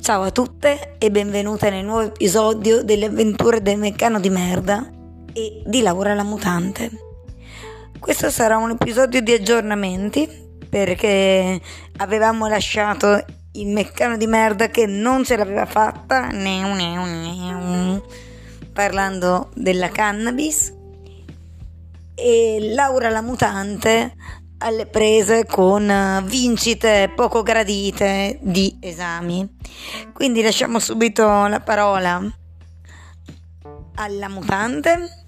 [0.00, 4.90] Ciao a tutte e benvenute nel nuovo episodio delle avventure del meccano di merda
[5.30, 6.90] e di Laura la mutante.
[7.98, 10.26] Questo sarà un episodio di aggiornamenti
[10.68, 11.60] perché
[11.98, 13.22] avevamo lasciato
[13.52, 16.30] il meccano di merda che non ce l'aveva fatta
[18.72, 20.74] parlando della cannabis
[22.14, 24.14] e Laura la mutante
[24.62, 29.56] alle prese con eh, vincite poco gradite di esami.
[30.12, 32.20] Quindi lasciamo subito la parola
[33.94, 35.24] alla mutante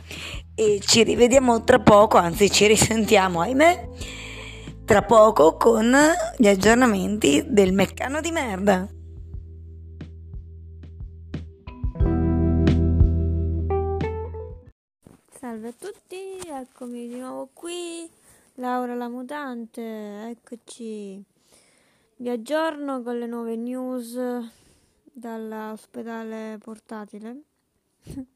[0.54, 3.88] e ci rivediamo tra poco, anzi ci risentiamo, ahimè,
[4.84, 5.94] tra poco con
[6.36, 8.86] gli aggiornamenti del meccano di merda.
[15.38, 18.20] Salve a tutti, eccomi di nuovo qui
[18.56, 21.24] Laura la mutante, eccoci.
[22.16, 24.20] Vi aggiorno con le nuove news
[25.04, 27.42] dall'ospedale portatile.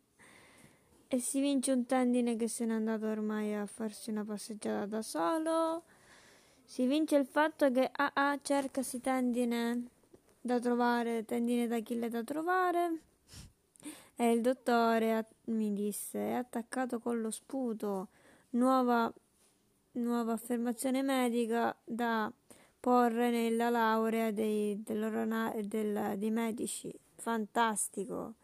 [1.07, 5.03] e si vince un tendine che se n'è andato ormai a farsi una passeggiata da
[5.03, 5.83] solo.
[6.65, 9.89] Si vince il fatto che AA cercasi tendine
[10.41, 13.01] da trovare, tendine d'Achille da trovare.
[14.17, 18.09] E il dottore mi disse: è attaccato con lo sputo.
[18.51, 19.13] Nuova
[20.01, 22.33] nuova affermazione medica da
[22.81, 26.93] porre nella laurea dei, del, dei medici.
[27.17, 28.35] Fantastico.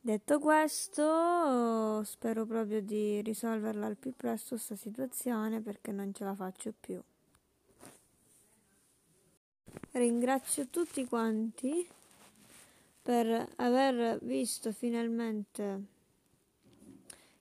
[0.00, 6.34] Detto questo, spero proprio di risolverla al più presto questa situazione perché non ce la
[6.34, 7.02] faccio più.
[9.92, 11.86] Ringrazio tutti quanti
[13.02, 15.95] per aver visto finalmente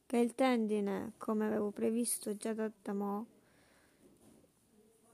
[0.05, 3.25] che il tendine, come avevo previsto già da, da mo,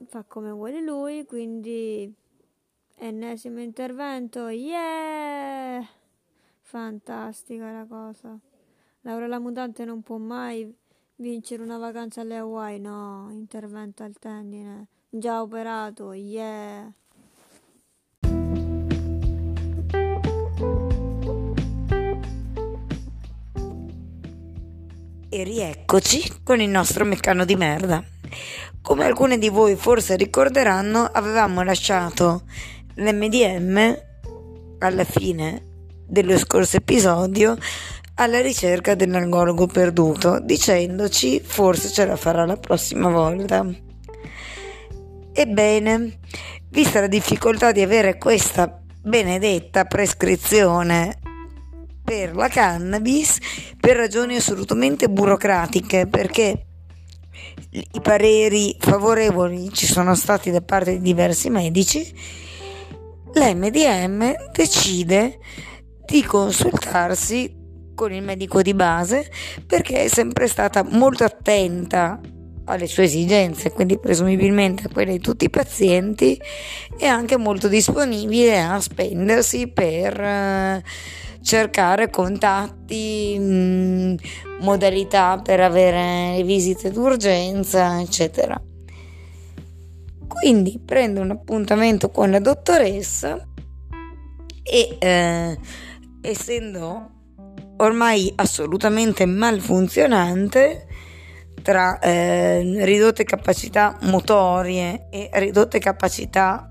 [0.06, 2.12] fa come vuole lui, quindi
[2.96, 5.86] ennesimo intervento, yeah!
[6.60, 8.38] Fantastica la cosa.
[9.02, 10.72] Laura la mutante non può mai
[11.16, 16.92] vincere una vacanza alle Hawaii, no, intervento al tendine, già operato, yeah!
[25.34, 28.04] E rieccoci con il nostro meccano di merda.
[28.82, 32.42] Come alcuni di voi forse ricorderanno, avevamo lasciato
[32.96, 33.98] l'MDM
[34.80, 35.64] alla fine
[36.06, 37.56] dello scorso episodio
[38.16, 43.66] alla ricerca dell'algologo perduto, dicendoci forse ce la farà la prossima volta.
[45.32, 46.18] Ebbene,
[46.68, 51.20] vista la difficoltà di avere questa benedetta prescrizione
[52.12, 53.38] per la cannabis
[53.80, 56.66] per ragioni assolutamente burocratiche perché
[57.70, 62.14] i pareri favorevoli ci sono stati da parte di diversi medici.
[63.32, 65.38] l'MDM decide
[66.04, 67.56] di consultarsi
[67.94, 69.30] con il medico di base
[69.66, 72.20] perché è sempre stata molto attenta
[72.64, 76.40] alle sue esigenze, quindi presumibilmente a quelle di tutti i pazienti
[76.98, 80.84] e anche molto disponibile a spendersi per eh,
[81.42, 84.14] cercare contatti, mm,
[84.60, 88.60] modalità per avere le visite d'urgenza, eccetera.
[90.28, 93.46] Quindi prendo un appuntamento con la dottoressa
[94.62, 95.58] e eh,
[96.22, 97.10] essendo
[97.76, 100.86] ormai assolutamente malfunzionante
[101.62, 106.68] tra eh, ridotte capacità motorie e ridotte capacità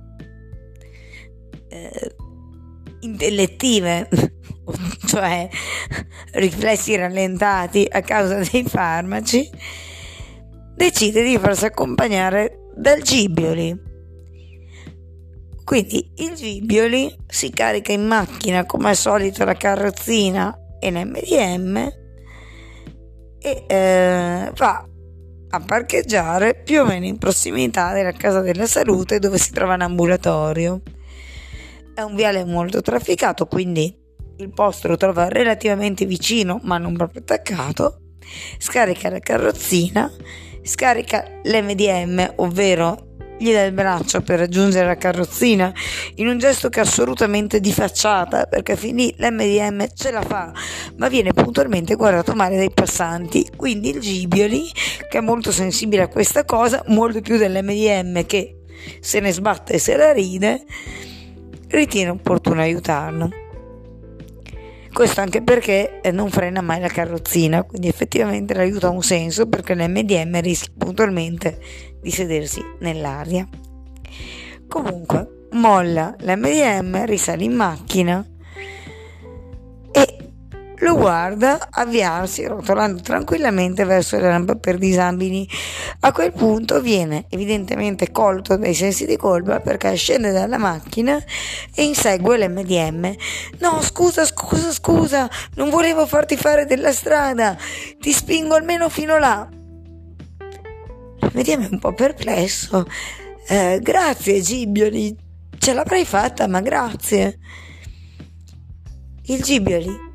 [1.70, 2.16] eh,
[3.00, 4.08] intellettive
[5.06, 5.48] cioè
[6.34, 9.50] riflessi rallentati a causa dei farmaci,
[10.76, 13.90] decide di farsi accompagnare dal Gibioli.
[15.64, 22.01] Quindi il Gibioli si carica in macchina come al solito la carrozzina e l'MDM
[23.42, 24.86] e eh, va
[25.54, 29.82] a parcheggiare più o meno in prossimità della casa della salute dove si trova un
[29.82, 30.82] ambulatorio.
[31.94, 33.94] È un viale molto trafficato, quindi
[34.38, 37.98] il posto lo trova relativamente vicino, ma non proprio attaccato.
[38.58, 40.10] Scarica la carrozzina,
[40.62, 43.11] scarica l'MDM, ovvero
[43.42, 45.74] gli dà il braccio per raggiungere la carrozzina
[46.16, 50.54] in un gesto che è assolutamente di facciata perché fin lì l'MDM ce la fa
[50.98, 53.50] ma viene puntualmente guardato male dai passanti.
[53.56, 54.70] Quindi il Gibioli
[55.10, 58.58] che è molto sensibile a questa cosa molto più dell'MDM che
[59.00, 60.64] se ne sbatte e se la ride
[61.70, 63.30] ritiene opportuno aiutarlo
[64.94, 69.48] questo anche perché eh, non frena mai la carrozzina, quindi effettivamente l'aiuto ha un senso
[69.48, 71.60] perché l'MDM rischia puntualmente
[72.02, 73.48] di sedersi nell'aria.
[74.68, 78.26] Comunque, molla l'MDM, risale in macchina
[80.82, 85.48] lo guarda avviarsi rotolando tranquillamente verso le rampe per disabili.
[86.02, 91.24] A quel punto viene evidentemente colto dai sensi di colpa perché scende dalla macchina
[91.76, 93.14] e insegue l'MDM.
[93.60, 97.56] No, scusa, scusa, scusa, non volevo farti fare della strada,
[98.00, 99.48] ti spingo almeno fino là.
[101.20, 102.88] L'MDM è un po' perplesso.
[103.48, 105.16] Eh, grazie, Gibioli,
[105.60, 107.38] ce l'avrei fatta, ma grazie.
[109.26, 110.10] Il Gibioli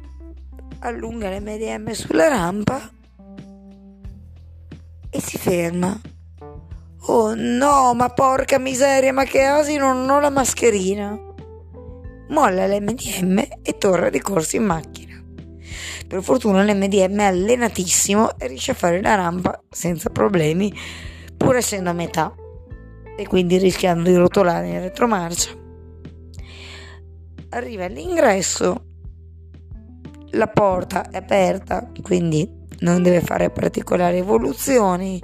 [0.86, 2.90] allunga le l'MDM sulla rampa
[5.10, 5.98] e si ferma.
[7.08, 11.18] Oh no, ma porca miseria, ma che asino, non ho la mascherina.
[12.28, 15.22] Molla l'MDM e torna di corsa in macchina.
[16.06, 20.72] Per fortuna l'MDM è allenatissimo e riesce a fare la rampa senza problemi,
[21.36, 22.32] pur essendo a metà
[23.16, 25.50] e quindi rischiando di rotolare in retromarcia.
[27.50, 28.95] Arriva all'ingresso
[30.36, 32.48] la porta è aperta, quindi
[32.80, 35.20] non deve fare particolari evoluzioni.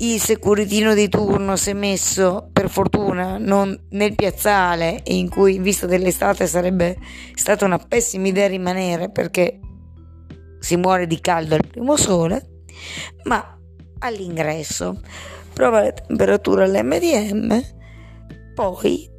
[0.00, 5.62] Il securitino di turno si è messo, per fortuna, non nel piazzale, in cui in
[5.62, 6.96] vista dell'estate sarebbe
[7.34, 9.58] stata una pessima idea rimanere perché
[10.60, 12.62] si muore di caldo al primo sole,
[13.24, 13.58] ma
[13.98, 15.00] all'ingresso
[15.52, 17.60] prova la temperatura all'MDM,
[18.54, 19.16] poi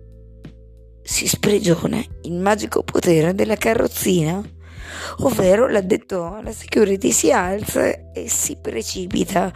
[1.09, 4.39] si sprigiona il magico potere della carrozzina,
[5.21, 9.51] ovvero l'addetto alla security si alza e si precipita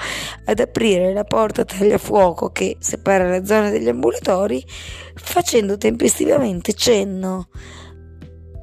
[0.45, 4.65] ad aprire la porta tagliafuoco che separa la zona degli ambulatori,
[5.13, 7.50] facendo tempestivamente cenno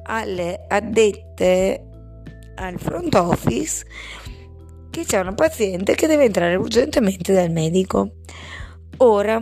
[0.03, 1.87] alle addette
[2.55, 3.85] al front office
[4.89, 8.15] che c'è una paziente che deve entrare urgentemente dal medico.
[8.97, 9.41] Ora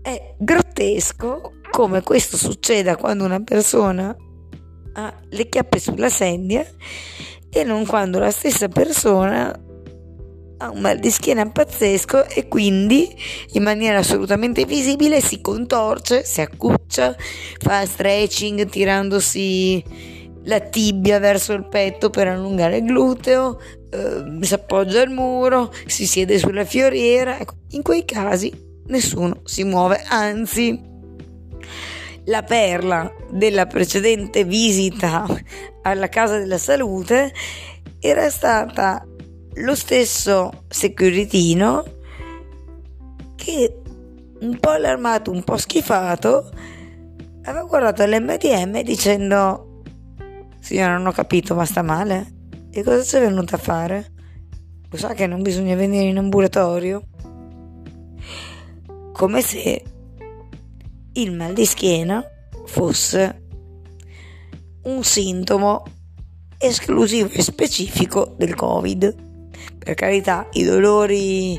[0.00, 4.16] è grottesco come questo succeda quando una persona
[4.92, 6.64] ha le chiappe sulla sedia
[7.50, 9.48] e non quando la stessa persona
[10.58, 13.12] ha un mal di schiena pazzesco e quindi
[13.54, 17.16] in maniera assolutamente visibile si contorce, si accuccia,
[17.58, 19.82] fa stretching tirandosi
[20.44, 23.58] la tibia verso il petto per allungare il gluteo,
[23.90, 27.40] eh, si appoggia al muro, si siede sulla fioriera.
[27.40, 28.52] Ecco, in quei casi
[28.86, 30.92] nessuno si muove, anzi
[32.26, 35.26] la perla della precedente visita
[35.82, 37.32] alla casa della salute
[37.98, 39.06] era stata
[39.54, 41.84] lo stesso securitino
[43.34, 43.80] che
[44.40, 46.50] un po' allarmato, un po' schifato,
[47.44, 49.82] aveva guardato l'MDM dicendo
[50.60, 52.32] signora non ho capito ma sta male
[52.70, 54.12] e cosa sei venuta a fare?
[54.90, 57.04] Lo sa che non bisogna venire in ambulatorio?
[59.12, 59.82] Come se
[61.14, 62.24] il mal di schiena
[62.66, 63.42] fosse
[64.84, 65.82] un sintomo
[66.58, 69.14] esclusivo e specifico del Covid.
[69.78, 71.58] Per carità, i dolori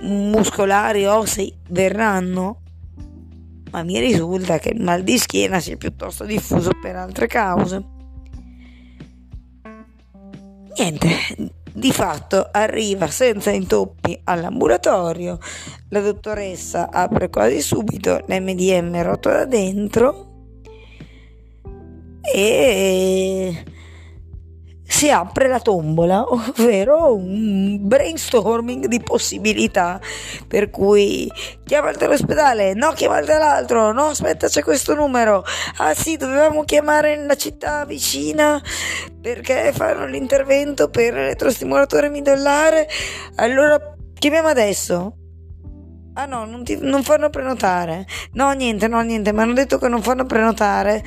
[0.00, 2.62] muscolari ossei verranno,
[3.70, 7.96] ma mi risulta che il mal di schiena sia piuttosto diffuso per altre cause.
[10.76, 11.10] Niente,
[11.78, 15.38] di fatto arriva senza intoppi all'ambulatorio,
[15.90, 20.26] la dottoressa apre quasi subito l'MDM rotto da dentro
[22.20, 23.64] e
[24.98, 30.00] si apre la tombola, ovvero un brainstorming di possibilità,
[30.48, 31.30] per cui
[31.64, 31.96] chiama il
[32.74, 33.64] no chiama il
[33.94, 35.44] no aspetta c'è questo numero,
[35.76, 38.60] ah sì dovevamo chiamare la città vicina
[39.20, 42.88] perché fanno l'intervento per l'elettrostimolatore midollare,
[43.36, 43.78] allora
[44.18, 45.12] chiamiamo adesso.
[46.18, 48.04] Ah no, non, ti, non fanno prenotare.
[48.32, 51.04] No, niente, no, niente, mi hanno detto che non fanno prenotare.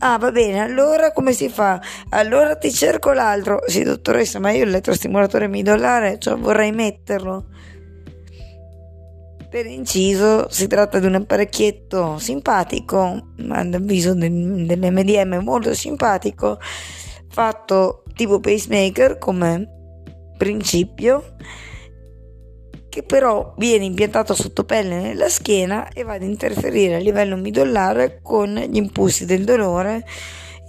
[0.00, 1.80] Ah, va bene, allora come si fa?
[2.08, 3.60] Allora ti cerco l'altro.
[3.68, 7.46] Sì, dottoressa, ma io l'elettrostimolatore midolare, cioè vorrei metterlo.
[9.48, 16.58] Per inciso, si tratta di un apparecchietto simpatico, ad avviso del, dell'MDM molto simpatico,
[17.28, 19.68] fatto tipo pacemaker come
[20.36, 21.36] principio
[22.98, 28.18] che però viene impiantato sotto pelle nella schiena e va ad interferire a livello midollare
[28.22, 30.04] con gli impulsi del dolore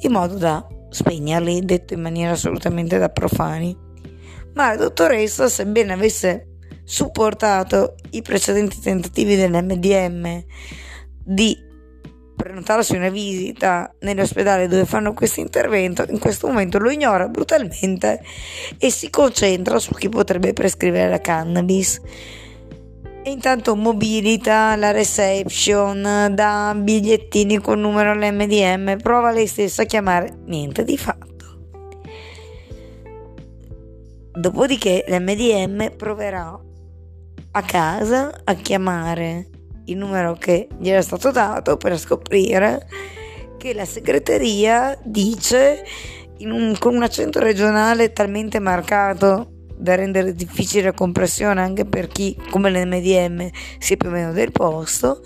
[0.01, 3.75] in modo da spegnerli, detto in maniera assolutamente da profani.
[4.53, 10.43] Ma la dottoressa, sebbene avesse supportato i precedenti tentativi dell'MDM
[11.23, 11.57] di
[12.39, 18.23] prenotarsi una visita nell'ospedale dove fanno questo intervento, in questo momento lo ignora brutalmente
[18.77, 22.01] e si concentra su chi potrebbe prescrivere la cannabis.
[23.21, 30.37] e intanto mobilita la reception, dà bigliettini con numero all'MDM, prova lei stessa a chiamare,
[30.45, 31.27] niente di fatto.
[34.31, 36.57] Dopodiché l'MDM proverà
[37.51, 39.58] a casa a chiamare
[39.89, 42.87] il numero che gli era stato dato per scoprire
[43.57, 45.83] che la segreteria dice
[46.39, 52.37] un, con un accento regionale talmente marcato da rendere difficile la compressione anche per chi
[52.49, 55.21] come l'MDM sia più o meno del posto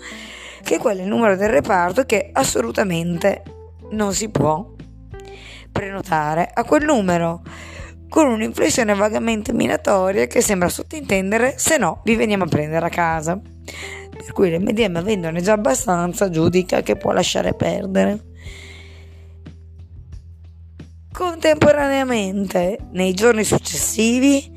[0.62, 3.42] che quello è il numero del reparto che assolutamente
[3.90, 4.72] non si può
[5.70, 7.42] prenotare a quel numero
[8.08, 13.40] con un'inflessione vagamente minatoria che sembra sottintendere se no vi veniamo a prendere a casa.
[14.16, 18.32] Per cui l'MDM avendone già abbastanza giudica che può lasciare perdere.
[21.12, 24.50] Contemporaneamente, nei giorni successivi,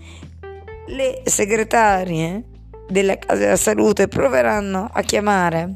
[0.88, 2.44] le segretarie
[2.88, 5.76] della casa della salute proveranno a chiamare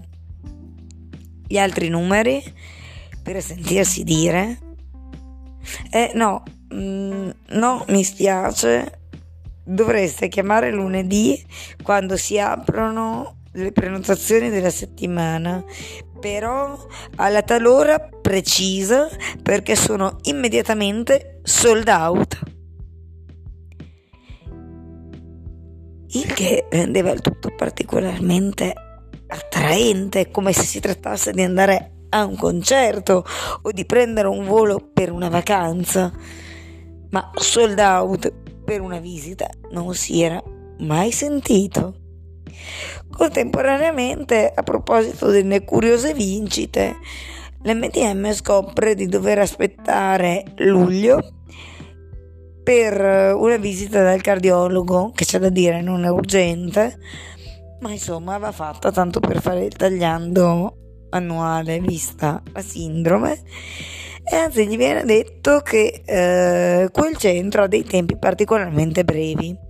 [1.45, 2.41] gli altri numeri
[3.21, 4.69] per sentirsi dire
[5.91, 8.99] eh no, mm, no, mi spiace,
[9.63, 11.43] dovreste chiamare lunedì
[11.83, 15.63] quando si aprono le prenotazioni della settimana,
[16.19, 16.77] però
[17.15, 19.09] alla talora precisa
[19.41, 22.39] perché sono immediatamente sold out.
[26.13, 28.73] Il che rendeva il tutto particolarmente
[29.27, 33.25] attraente, come se si trattasse di andare a un concerto
[33.61, 36.11] o di prendere un volo per una vacanza,
[37.09, 40.41] ma sold out per una visita non si era
[40.79, 42.00] mai sentito.
[43.09, 46.95] Contemporaneamente, a proposito delle curiose vincite,
[47.63, 51.33] l'MDM scopre di dover aspettare luglio
[52.63, 56.97] per una visita dal cardiologo, che c'è da dire non è urgente,
[57.81, 60.75] ma insomma va fatta tanto per fare il tagliando
[61.09, 63.41] annuale vista la sindrome
[64.23, 69.69] e anzi gli viene detto che eh, quel centro ha dei tempi particolarmente brevi.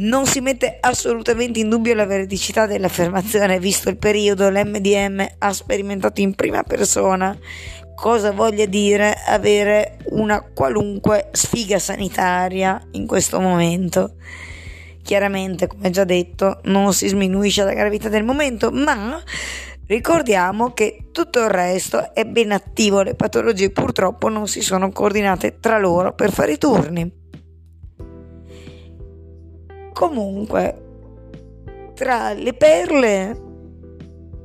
[0.00, 6.20] Non si mette assolutamente in dubbio la veridicità dell'affermazione, visto il periodo l'MDM ha sperimentato
[6.20, 7.36] in prima persona
[7.96, 14.14] cosa voglia dire avere una qualunque sfiga sanitaria in questo momento.
[15.02, 19.20] Chiaramente, come già detto, non si sminuisce la gravità del momento, ma
[19.88, 25.60] Ricordiamo che tutto il resto è ben attivo, le patologie purtroppo non si sono coordinate
[25.60, 27.10] tra loro per fare i turni.
[29.98, 33.36] Comunque, tra le perle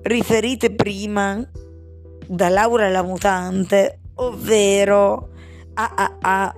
[0.01, 1.47] riferite prima
[2.25, 5.29] da Laura la mutante, ovvero
[5.75, 6.55] AAA,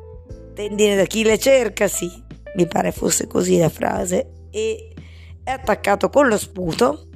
[0.53, 2.09] tendine da chi le cerca, sì,
[2.55, 4.93] mi pare fosse così la frase, e
[5.43, 7.09] è attaccato con lo sputo.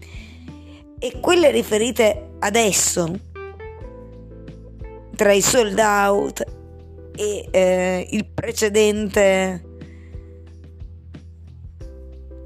[1.00, 3.10] E quelle riferite adesso
[5.16, 6.44] tra i sold out
[7.16, 9.64] e eh, il precedente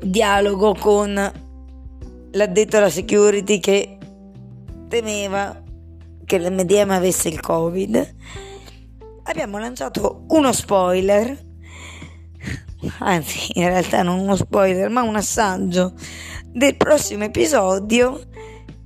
[0.03, 1.31] dialogo con
[2.31, 3.97] l'addetto alla security che
[4.87, 5.61] temeva
[6.25, 8.15] che l'MDM avesse il covid
[9.23, 11.37] abbiamo lanciato uno spoiler
[12.99, 15.93] anzi in realtà non uno spoiler ma un assaggio
[16.47, 18.21] del prossimo episodio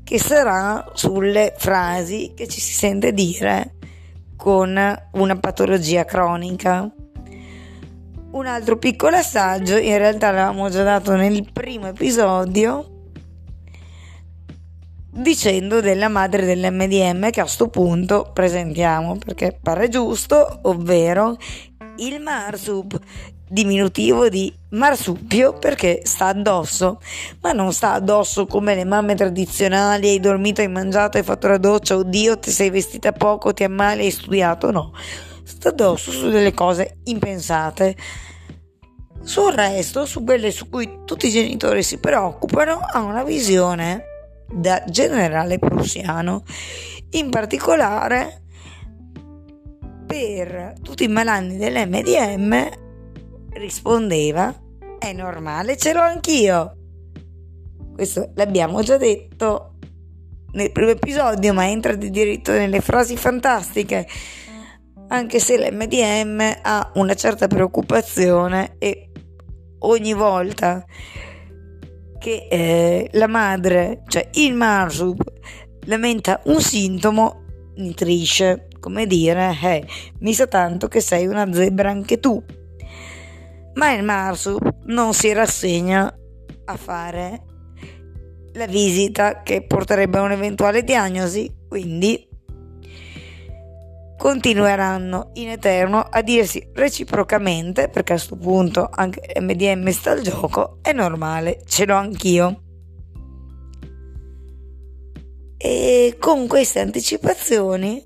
[0.03, 3.75] che sarà sulle frasi che ci si sente dire
[4.37, 4.79] con
[5.11, 6.89] una patologia cronica.
[8.29, 13.09] Un altro piccolo assaggio, in realtà l'avevamo già dato nel primo episodio,
[15.09, 21.37] dicendo della madre dell'MDM che a questo punto presentiamo perché pare giusto, ovvero
[21.97, 22.99] il Marsub
[23.49, 26.99] diminutivo di marsupio perché sta addosso,
[27.41, 31.57] ma non sta addosso come le mamme tradizionali, hai dormito, hai mangiato, hai fatto la
[31.57, 34.91] doccia, oddio, ti sei vestita poco, ti ammali, hai studiato, no,
[35.47, 37.95] sta addosso su delle cose impensate.
[39.21, 44.03] Sul resto, su quelle su cui tutti i genitori si preoccupano, ha una visione
[44.51, 46.43] da generale prussiano,
[47.11, 48.43] in particolare
[50.05, 52.69] per tutti i malanni dell'MDM
[53.51, 54.53] rispondeva,
[54.99, 56.75] è normale, ce l'ho anch'io.
[57.93, 59.75] Questo l'abbiamo già detto
[60.51, 64.07] nel primo episodio, ma entra di diritto nelle frasi fantastiche,
[65.09, 69.09] anche se l'MDM ha una certa preoccupazione e
[69.79, 70.85] ogni volta
[72.19, 75.21] che eh, la madre, cioè il marsub,
[75.85, 77.43] lamenta un sintomo,
[77.75, 79.87] nitrisce, come dire, eh,
[80.19, 82.43] mi sa tanto che sei una zebra anche tu.
[83.75, 86.11] Ma il Marsu non si rassegna
[86.65, 87.43] a fare
[88.53, 92.26] la visita che porterebbe a un'eventuale diagnosi, quindi
[94.17, 100.79] continueranno in eterno a dirsi reciprocamente, perché a questo punto anche MDM sta al gioco,
[100.81, 102.61] è normale, ce l'ho anch'io.
[105.57, 108.05] E con queste anticipazioni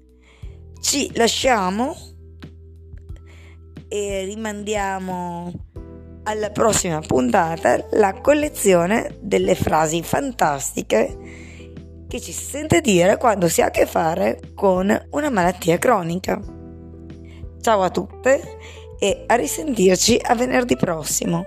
[0.82, 1.96] ci lasciamo
[3.88, 5.51] e rimandiamo
[6.24, 11.18] alla prossima puntata la collezione delle frasi fantastiche
[12.12, 16.41] che ci si sente dire quando si ha a che fare con una malattia cronica.
[17.62, 18.58] Ciao a tutte
[19.00, 21.46] e a risentirci a venerdì prossimo.